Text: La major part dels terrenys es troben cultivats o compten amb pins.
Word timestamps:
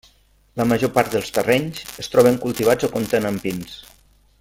La 0.61 0.65
major 0.69 0.91
part 0.95 1.11
dels 1.17 1.29
terrenys 1.35 1.85
es 2.05 2.11
troben 2.15 2.41
cultivats 2.47 2.89
o 2.89 2.91
compten 2.99 3.33
amb 3.33 3.49
pins. 3.49 3.81